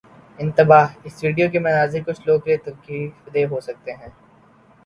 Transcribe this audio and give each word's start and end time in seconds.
انتباہ: 0.39 0.87
اس 1.03 1.23
ویڈیو 1.23 1.47
کے 1.51 1.59
مناظر 1.59 1.99
کچھ 2.07 2.21
لوگوں 2.25 2.39
کے 2.39 2.49
لیے 2.51 2.63
تکلیف 2.65 3.33
دہ 3.33 3.45
ہو 3.51 3.59
سکتے 3.61 3.91
ہیں 3.93 4.09